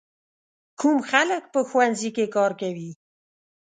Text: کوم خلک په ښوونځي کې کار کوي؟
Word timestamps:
کوم 0.79 0.97
خلک 1.09 1.43
په 1.53 1.59
ښوونځي 1.67 2.09
کې 2.15 2.25
کار 2.35 2.51
کوي؟ 2.61 2.91